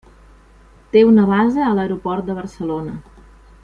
Té 0.95 1.03
una 1.09 1.27
base 1.33 1.63
a 1.69 1.75
l'aeroport 1.79 2.29
de 2.31 2.39
Barcelona. 2.43 2.99